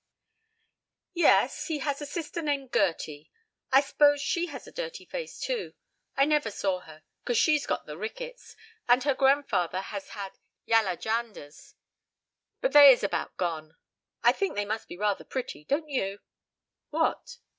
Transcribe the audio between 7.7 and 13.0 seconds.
the rickets, and her grandfather has had yaller janders; but they